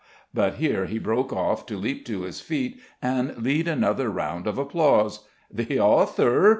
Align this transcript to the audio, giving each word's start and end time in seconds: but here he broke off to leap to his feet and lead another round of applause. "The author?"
but 0.33 0.55
here 0.55 0.87
he 0.87 0.97
broke 0.97 1.31
off 1.31 1.63
to 1.67 1.77
leap 1.77 2.07
to 2.07 2.23
his 2.23 2.41
feet 2.41 2.79
and 3.03 3.37
lead 3.39 3.67
another 3.67 4.09
round 4.09 4.47
of 4.47 4.57
applause. 4.57 5.27
"The 5.51 5.79
author?" 5.79 6.49